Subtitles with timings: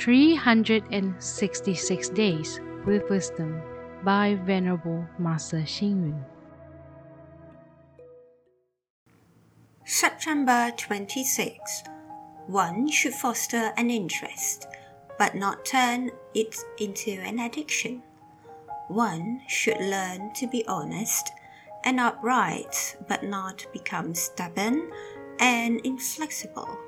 [0.00, 3.60] 366 Days with Wisdom
[4.02, 6.24] by Venerable Master Xing Yun.
[9.84, 11.82] September 26.
[12.46, 14.66] One should foster an interest,
[15.18, 18.02] but not turn it into an addiction.
[18.88, 21.30] One should learn to be honest
[21.84, 24.90] and upright, but not become stubborn
[25.38, 26.78] and inflexible.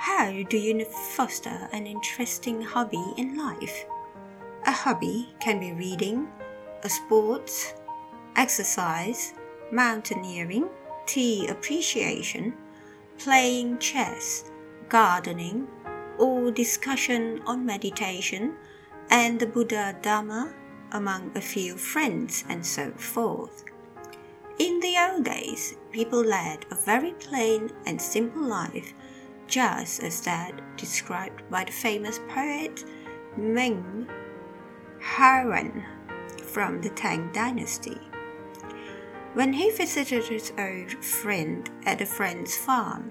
[0.00, 3.84] How do you foster an interesting hobby in life?
[4.64, 6.26] A hobby can be reading,
[6.82, 7.50] a sport,
[8.34, 9.34] exercise,
[9.70, 10.70] mountaineering,
[11.04, 12.54] tea appreciation,
[13.18, 14.50] playing chess,
[14.88, 15.68] gardening,
[16.16, 18.54] or discussion on meditation
[19.10, 20.54] and the Buddha Dharma
[20.92, 23.64] among a few friends and so forth.
[24.58, 28.94] In the old days, people led a very plain and simple life
[29.50, 32.84] just as that described by the famous poet
[33.36, 34.08] Meng
[35.00, 35.84] Haoran
[36.44, 37.98] from the Tang Dynasty.
[39.34, 43.10] When he visited his old friend at a friend's farm,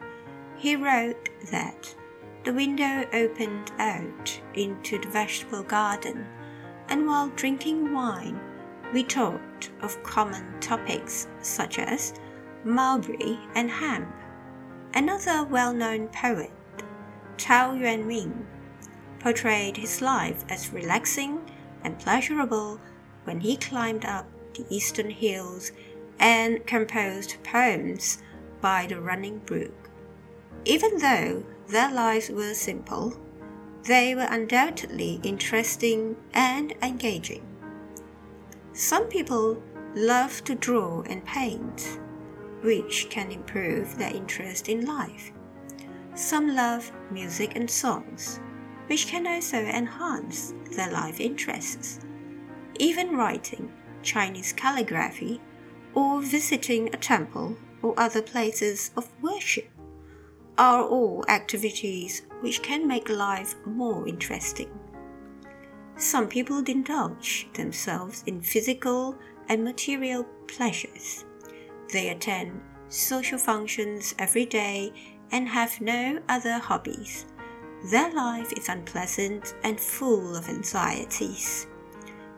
[0.58, 1.94] he wrote that
[2.46, 6.26] the window opened out into the vegetable garden,
[6.88, 8.40] and while drinking wine,
[8.94, 12.14] we talked of common topics such as
[12.64, 14.14] mulberry and hemp.
[14.94, 16.52] Another well known poet,
[17.38, 18.46] Chao Tao Yuanming,
[19.20, 21.42] portrayed his life as relaxing
[21.84, 22.82] and pleasurable
[23.24, 25.72] when he climbed up the eastern hills
[26.20, 28.18] and composed poems
[28.62, 29.92] by the running brook.
[30.66, 33.14] Even though their lives were simple,
[33.84, 37.46] they were undoubtedly interesting and engaging.
[38.74, 39.62] Some people
[39.94, 42.00] love to draw and paint
[42.62, 45.32] which can improve their interest in life.
[46.16, 48.40] Some love music and songs,
[48.88, 52.00] which can also enhance their life interests.
[52.80, 53.72] Even writing,
[54.02, 55.40] Chinese calligraphy,
[55.94, 59.70] or visiting a temple or other places of worship
[60.58, 64.70] are all activities which can make life more interesting.
[65.96, 69.16] Some people indulge themselves in physical
[69.48, 71.26] and material pleasures
[71.92, 74.94] they attend social functions every day
[75.32, 77.26] and have no other hobbies.
[77.92, 81.68] Their life is unpleasant and full of anxieties.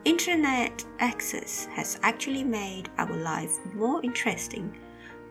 [0.06, 4.78] Internet access has actually made our life more interesting,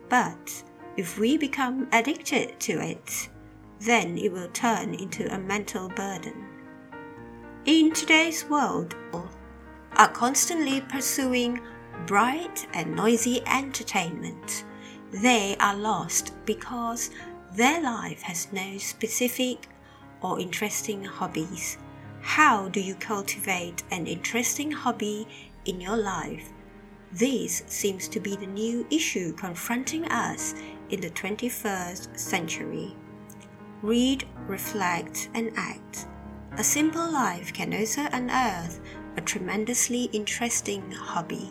[0.08, 0.62] but
[0.96, 3.28] if we become addicted to it,
[3.80, 6.46] then it will turn into a mental burden.
[7.66, 8.94] In today's world,
[9.96, 11.60] are constantly pursuing
[12.06, 14.64] bright and noisy entertainment.
[15.12, 17.10] They are lost because
[17.54, 19.68] their life has no specific
[20.20, 21.78] or interesting hobbies.
[22.20, 25.26] How do you cultivate an interesting hobby
[25.64, 26.50] in your life?
[27.12, 30.54] This seems to be the new issue confronting us
[30.90, 32.94] in the 21st century.
[33.82, 36.06] Read, reflect, and act.
[36.58, 38.80] A simple life can also unearth
[39.16, 41.50] a tremendously interesting hobby.